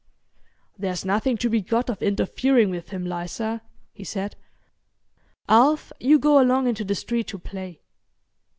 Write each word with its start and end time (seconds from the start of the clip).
"There's 0.79 1.05
nothing 1.05 1.37
to 1.37 1.47
be 1.47 1.61
got 1.61 1.87
of 1.87 2.01
interfering 2.01 2.71
with 2.71 2.89
him, 2.89 3.05
Liza," 3.05 3.61
he 3.93 4.03
said. 4.03 4.35
"Alf, 5.47 5.93
you 5.99 6.17
go 6.17 6.41
along 6.41 6.65
into 6.67 6.83
the 6.83 6.95
street 6.95 7.27
to 7.27 7.37
play. 7.37 7.81